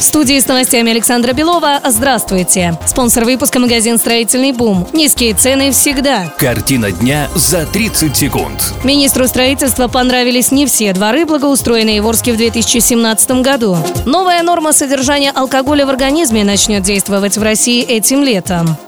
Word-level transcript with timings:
В 0.00 0.02
студии 0.02 0.40
с 0.40 0.48
новостями 0.48 0.92
Александра 0.92 1.34
Белова. 1.34 1.78
Здравствуйте. 1.86 2.78
Спонсор 2.86 3.26
выпуска 3.26 3.58
магазин 3.58 3.98
«Строительный 3.98 4.52
бум». 4.52 4.88
Низкие 4.94 5.34
цены 5.34 5.72
всегда. 5.72 6.32
Картина 6.38 6.90
дня 6.90 7.28
за 7.34 7.66
30 7.66 8.16
секунд. 8.16 8.72
Министру 8.82 9.28
строительства 9.28 9.88
понравились 9.88 10.52
не 10.52 10.64
все 10.64 10.94
дворы, 10.94 11.26
благоустроенные 11.26 12.00
в 12.00 12.08
Орске 12.08 12.32
в 12.32 12.38
2017 12.38 13.42
году. 13.42 13.76
Новая 14.06 14.42
норма 14.42 14.72
содержания 14.72 15.32
алкоголя 15.32 15.84
в 15.84 15.90
организме 15.90 16.44
начнет 16.44 16.82
действовать 16.82 17.36
в 17.36 17.42
России 17.42 17.82
этим 17.82 18.22
летом. 18.22 18.78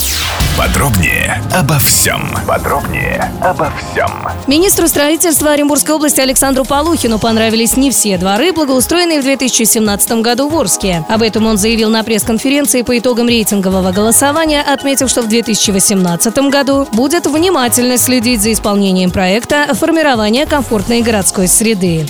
Подробнее 0.59 1.43
обо 1.51 1.79
всем. 1.79 2.29
Подробнее 2.47 3.33
обо 3.41 3.73
всем. 3.73 4.11
Министру 4.47 4.87
строительства 4.87 5.53
Оренбургской 5.53 5.95
области 5.95 6.21
Александру 6.21 6.65
Полухину 6.65 7.19
понравились 7.19 7.77
не 7.77 7.91
все 7.91 8.19
дворы, 8.19 8.53
благоустроенные 8.53 9.21
в 9.21 9.25
2017 9.25 10.13
году 10.21 10.49
в 10.49 10.57
Орске. 10.57 11.05
Об 11.09 11.23
этом 11.23 11.47
он 11.47 11.57
заявил 11.57 11.89
на 11.89 12.05
пресс-конференции 12.05 12.83
по 12.83 12.99
итогам 12.99 13.29
рейтингового 13.29 13.93
голосования, 13.93 14.61
отметив, 14.63 15.09
что 15.09 15.23
в 15.23 15.29
2018 15.29 16.39
году 16.51 16.87
будет 16.93 17.27
внимательно 17.27 17.97
следить 17.97 18.43
за 18.43 18.53
исполнением 18.53 19.11
проекта 19.11 19.75
формирования 19.75 20.45
комфортной 20.45 21.01
городской 21.01 21.49
среды. 21.49 22.07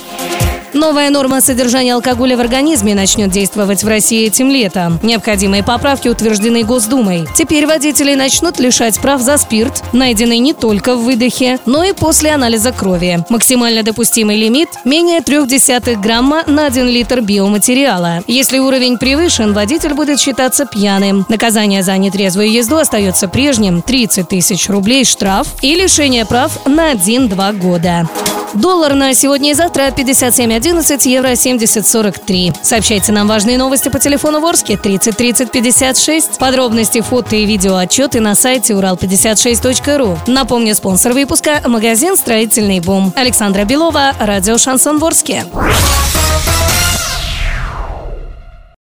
Новая 0.74 1.10
норма 1.10 1.42
содержания 1.42 1.94
алкоголя 1.94 2.36
в 2.36 2.40
организме 2.40 2.94
начнет 2.94 3.30
действовать 3.30 3.84
в 3.84 3.88
России 3.88 4.26
этим 4.26 4.50
летом. 4.50 4.98
Необходимые 5.02 5.62
поправки 5.62 6.08
утверждены 6.08 6.62
Госдумой. 6.62 7.26
Теперь 7.36 7.66
водители 7.66 8.14
начнут 8.14 8.58
лишать 8.58 8.98
прав 8.98 9.20
за 9.20 9.36
спирт, 9.36 9.82
найденный 9.92 10.38
не 10.38 10.54
только 10.54 10.96
в 10.96 11.04
выдохе, 11.04 11.58
но 11.66 11.84
и 11.84 11.92
после 11.92 12.30
анализа 12.30 12.72
крови. 12.72 13.22
Максимально 13.28 13.82
допустимый 13.82 14.38
лимит– 14.38 14.70
менее 14.84 15.20
0,3 15.20 16.00
грамма 16.00 16.42
на 16.46 16.66
1 16.66 16.88
литр 16.88 17.20
биоматериала. 17.20 18.22
Если 18.26 18.58
уровень 18.58 18.96
превышен, 18.96 19.52
водитель 19.52 19.92
будет 19.92 20.20
считаться 20.20 20.64
пьяным. 20.64 21.26
Наказание 21.28 21.82
за 21.82 21.98
нетрезвую 21.98 22.50
езду 22.50 22.76
остается 22.76 23.28
прежним– 23.28 23.82
30 23.86 24.28
тысяч 24.28 24.70
рублей 24.70 25.04
штраф 25.04 25.48
и 25.60 25.74
лишение 25.74 26.24
прав 26.24 26.66
на 26.66 26.92
1-2 26.92 27.58
года. 27.58 28.08
Доллар 28.54 28.94
на 28.94 29.14
сегодня 29.14 29.50
и 29.50 29.54
завтра 29.54 29.88
57.11, 29.88 31.08
евро 31.08 31.28
70.43. 31.28 32.54
Сообщайте 32.62 33.12
нам 33.12 33.26
важные 33.26 33.56
новости 33.56 33.88
по 33.88 33.98
телефону 33.98 34.40
Ворске 34.40 34.76
30 34.76 35.16
30 35.16 35.50
56. 35.50 36.38
Подробности, 36.38 37.00
фото 37.00 37.36
и 37.36 37.46
видео 37.46 37.76
отчеты 37.76 38.20
на 38.20 38.34
сайте 38.34 38.74
урал56.ру. 38.74 40.18
Напомню, 40.26 40.74
спонсор 40.74 41.12
выпуска– 41.12 41.62
магазин 41.66 42.16
«Строительный 42.16 42.80
бум». 42.80 43.12
Александра 43.16 43.64
Белова, 43.64 44.12
радио 44.20 44.58
«Шансон 44.58 44.98
Ворске». 44.98 45.46